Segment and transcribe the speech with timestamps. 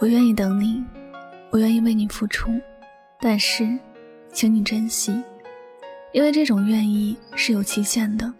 [0.00, 0.84] 我愿意等你，
[1.50, 2.50] 我愿意为你付出，
[3.20, 3.78] 但是，
[4.30, 5.22] 请你珍惜，
[6.12, 8.32] 因为这种愿意是有期限的。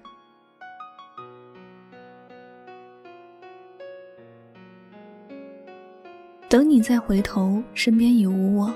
[6.49, 8.73] 等你再回头，身边已无我。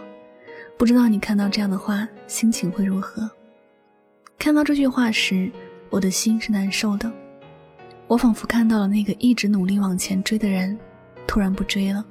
[0.76, 3.30] 不知道你看到这样的话，心情会如何？
[4.38, 5.52] 看到这句话时，
[5.90, 7.12] 我的心是难受的。
[8.10, 10.76] 我仿佛看到了那个一直努力往前追的人，
[11.28, 12.04] 突然不追了。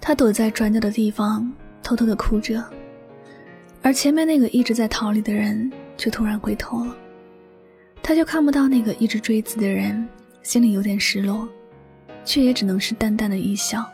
[0.00, 2.64] 他躲在转角的地方，偷偷的哭着，
[3.82, 6.96] 而前面那个一直在逃离的人却突然回头了。
[8.02, 10.08] 他就看不到那个一直追自己的人，
[10.42, 11.46] 心里有点失落，
[12.24, 13.84] 却也只能是淡淡的一笑。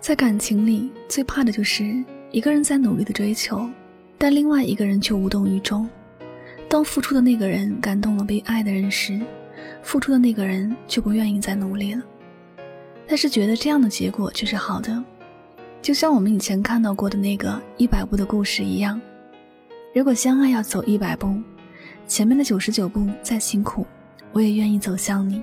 [0.00, 3.70] 在感情里，最怕的就是一个人在努力的追求，
[4.18, 5.88] 但另外一个人却无动于衷。
[6.74, 9.20] 当付出的那个人感动了被爱的人时，
[9.80, 12.02] 付出的那个人却不愿意再努力了。
[13.06, 15.00] 但是觉得这样的结果却是好的，
[15.80, 19.00] 就像我们以前看到过的那个一百步的故事一样。
[19.94, 21.40] 如果相爱要走一百步，
[22.08, 23.86] 前面的九十九步再辛苦，
[24.32, 25.40] 我也愿意走向你。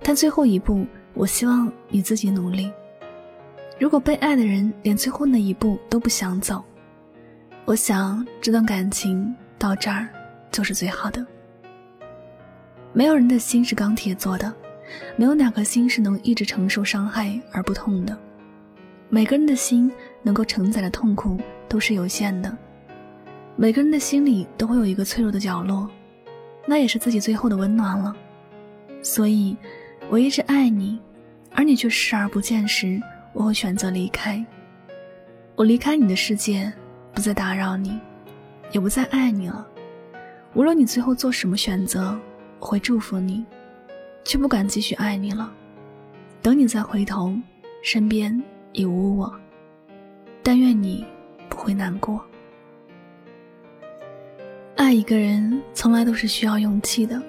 [0.00, 2.70] 但最后一步，我希望你自己努力。
[3.80, 6.62] 如果被爱的人连最后那一步都不想走，
[7.64, 10.08] 我想这段感情到这儿
[10.50, 11.26] 就是最好的。
[12.92, 14.52] 没有人的心是钢铁做的。
[15.14, 18.18] 没有哪颗心是能一直承受伤害而不痛的。
[19.08, 19.88] 每个人的心
[20.20, 22.56] 能够承载的痛苦都是有限的。
[23.54, 25.88] 每个人的心里都会有一个脆弱的角落，
[26.66, 28.16] 那也是自己最后的温暖了。
[29.00, 29.56] 所以，
[30.08, 30.98] 我一直爱你，
[31.54, 33.00] 而你却视而不见时，
[33.32, 34.44] 我会选择离开。
[35.54, 36.72] 我离开你的世界，
[37.12, 38.00] 不再打扰你，
[38.72, 39.66] 也不再爱你了。
[40.54, 42.18] 无论你最后做什么选择，
[42.58, 43.44] 我会祝福你。
[44.22, 45.50] 却不敢继续爱你了。
[46.42, 47.34] 等你再回头，
[47.82, 48.40] 身边
[48.72, 49.34] 已无我。
[50.42, 51.04] 但愿你
[51.48, 52.22] 不会难过。
[54.76, 57.20] 爱一个人从来都是需要勇气的，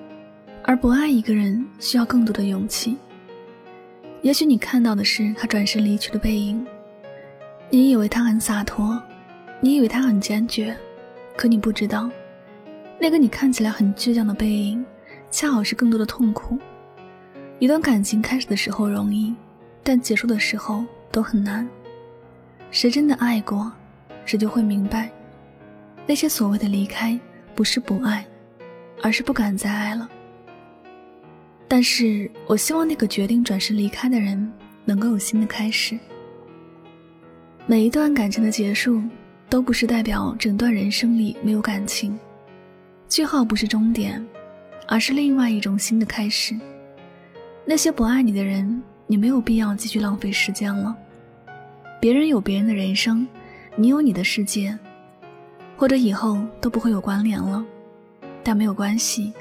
[0.64, 2.98] 而不爱一个人需要更多的勇气。
[4.22, 6.64] 也许你看到的是他转身离去的背影，
[7.70, 9.02] 你以为他很洒脱，
[9.60, 10.76] 你以为他很坚决，
[11.36, 12.10] 可你不知道，
[13.02, 14.86] 那个你看起来很倔强的背影，
[15.32, 16.60] 恰好是更多的痛苦。
[17.58, 19.34] 一段感情开始的时候容易，
[19.82, 21.68] 但结束的时候都很难。
[22.70, 23.72] 谁真的爱过，
[24.24, 25.10] 谁就会明白，
[26.06, 27.20] 那些所谓的离开，
[27.56, 28.24] 不是不爱，
[29.02, 30.08] 而是不敢再爱了。
[31.68, 34.54] 但是我希望那个决定转身离开的人，
[34.86, 35.98] 能够有新的开始。
[37.66, 39.02] 每一段感情的结束，
[39.50, 42.16] 都不是代表整段人生里没有感情，
[43.12, 44.26] 句号不是终点，
[44.88, 46.58] 而是另外一种新的开始。
[47.66, 50.96] 那些不爱你的人，你没有必要继续浪费时间了。
[52.00, 53.28] 别人有别人的人生，
[53.76, 54.80] 你有你的世界，
[55.76, 57.62] 或者以后都不会有关联了。
[58.44, 59.34] 但没有关系，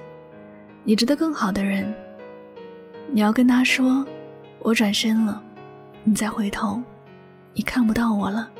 [0.82, 1.94] 你值得更好的人。
[3.12, 4.04] 你要跟他说
[4.58, 5.40] ：“我转身了，
[6.02, 6.82] 你再回头，
[7.54, 8.50] 你看不到我了。”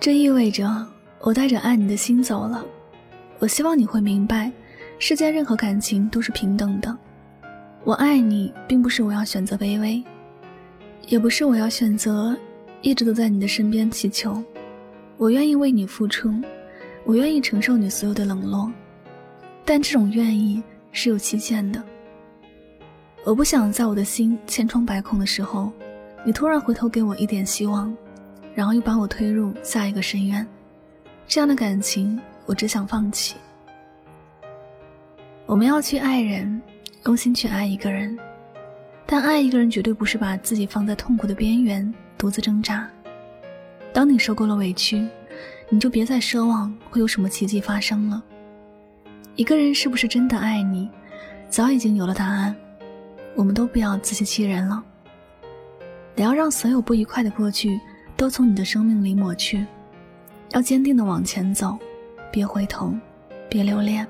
[0.00, 0.84] 这意味着
[1.20, 2.64] 我带着爱你的心走了。
[3.44, 4.50] 我希望你会明白，
[4.98, 6.96] 世间任何感情都是平等的。
[7.84, 10.02] 我爱你，并不是我要选择卑微，
[11.08, 12.34] 也不是我要选择
[12.80, 14.42] 一直都在你的身边祈求。
[15.18, 16.32] 我愿意为你付出，
[17.04, 18.72] 我愿意承受你所有的冷落，
[19.62, 21.82] 但这种愿意是有期限的。
[23.26, 25.70] 我不想在我的心千疮百孔的时候，
[26.24, 27.94] 你突然回头给我一点希望，
[28.54, 30.46] 然后又把我推入下一个深渊。
[31.28, 33.36] 这样的感情，我只想放弃。
[35.46, 36.60] 我们要去爱人。
[37.06, 38.18] 用心去爱一个人，
[39.04, 42.88] 但爱一个人绝对不是把自己放在痛苦的边缘独自挣扎。
[43.92, 45.06] 当你受够了委屈，
[45.68, 48.24] 你就别再奢望会有什么奇迹发生了。
[49.36, 50.88] 一个人是不是真的爱你，
[51.50, 52.56] 早已经有了答案。
[53.34, 54.82] 我们都不要自欺欺人了。
[56.16, 57.78] 得要让所有不愉快的过去
[58.16, 59.66] 都从你的生命里抹去，
[60.52, 61.78] 要坚定的往前走，
[62.34, 62.92] 别回头，
[63.48, 64.04] 别留恋，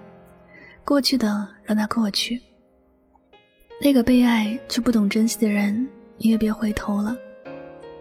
[0.82, 2.40] 过去的让它过去。
[3.82, 5.86] 那个被爱却不懂珍惜的人，
[6.16, 7.14] 你也别回头了。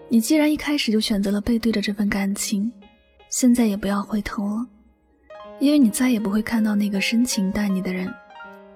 [0.08, 2.72] 你既然一开始就选择了背对着这份感情，
[3.28, 4.66] 现在也不要回头了，
[5.60, 8.10] 因为你再也不会看到那个深情待你的人，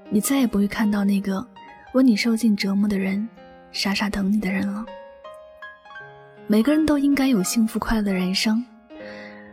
[0.10, 1.48] 你再也不会看到那个
[1.94, 3.26] 为你受尽折磨的人，
[3.72, 4.86] 傻傻等你的人了。
[6.46, 8.62] 每个人都应该有幸福快乐的人生，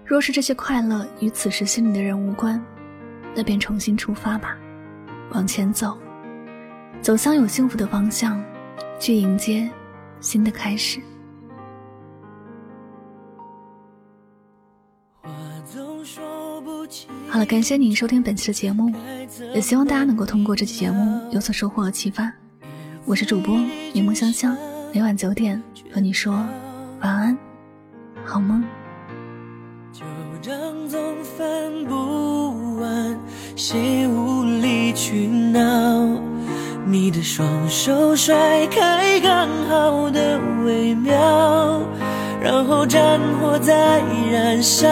[0.07, 2.63] 若是这些快乐与此时心里的人无关，
[3.35, 4.57] 那便重新出发吧，
[5.31, 5.97] 往前走。
[7.01, 8.43] 走向有幸福的方向，
[9.01, 9.69] 去迎接
[10.21, 11.01] 新的开始。
[17.29, 18.95] 好了，感谢您收听本期的节目，
[19.55, 22.31] 也希望大家能够通过这期节目有所收获和启发。
[23.07, 23.57] 我是主播
[23.93, 24.57] 柠檬香香，
[24.93, 25.61] 每晚九点
[25.93, 26.33] 和你说
[27.01, 27.37] 晚安，
[28.25, 28.63] 好梦。
[30.45, 30.61] 旧账
[30.91, 31.01] 总
[31.39, 33.19] 翻不完，
[33.57, 35.59] 谁无理取闹？
[36.85, 41.81] 你的双手甩开刚好的微妙，
[42.43, 44.87] 然后战火在燃烧。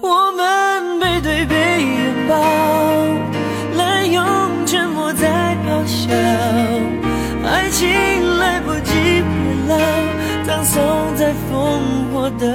[0.00, 2.34] 我们背对背拥抱，
[3.76, 4.26] 滥用
[4.66, 6.10] 沉默在咆哮，
[12.22, 12.46] 我的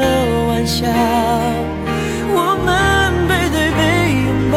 [0.48, 0.88] 玩笑。
[2.32, 2.72] 我们
[3.28, 3.82] 背对背
[4.24, 4.56] 拥抱，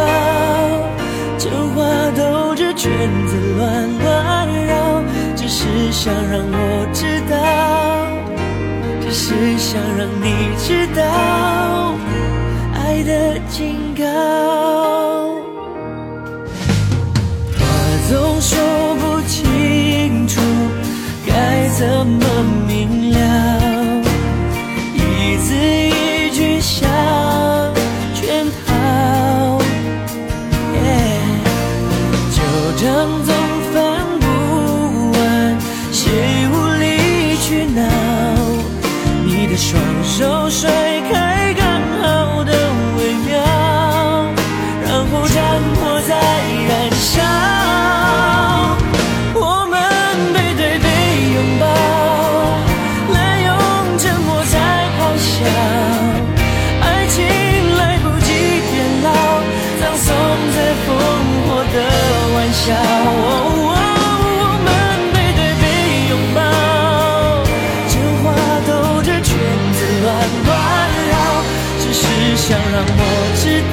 [1.36, 1.82] 真话
[2.14, 2.86] 兜着圈
[3.26, 5.02] 子乱乱绕，
[5.34, 7.34] 只是想让我知道，
[9.00, 11.02] 只是想让你知道。
[12.72, 14.06] 爱的警告，
[40.02, 40.70] 双手甩
[41.10, 41.39] 开。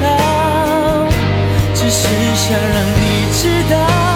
[0.02, 1.06] 道，
[1.74, 4.07] 只是想让你知道。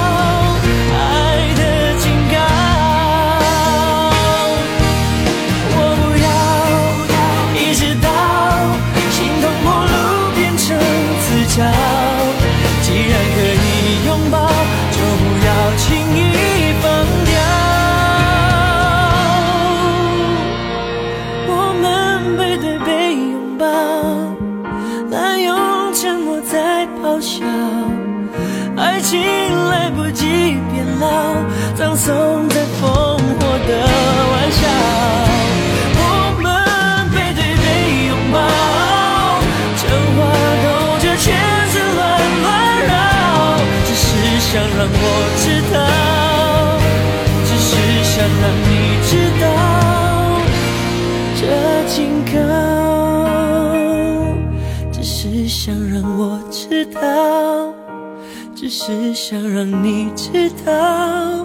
[29.02, 29.20] 情
[29.68, 31.34] 来不及变老，
[31.74, 33.70] 葬送在烽火的
[34.30, 34.62] 玩笑。
[35.98, 36.00] 我
[36.40, 36.44] 们
[37.10, 37.64] 背对背
[38.06, 38.36] 拥抱，
[39.76, 39.82] 真
[40.16, 40.18] 话
[40.62, 40.66] 兜
[41.00, 41.26] 着圈
[41.68, 42.00] 子乱
[42.42, 42.46] 乱
[42.86, 42.90] 绕，
[43.84, 44.06] 只是
[44.40, 45.04] 想让我
[45.36, 45.44] 知
[45.74, 45.76] 道，
[47.44, 47.70] 只是
[48.04, 48.70] 想让你
[49.10, 49.10] 知
[49.42, 49.44] 道，
[51.40, 51.42] 这
[51.88, 51.98] 警
[52.32, 52.34] 告，
[54.92, 57.00] 只是想让我知道。
[58.62, 61.44] 只是想让你知道，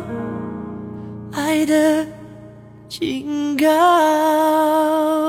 [1.31, 2.05] 爱的
[2.87, 5.26] 警告。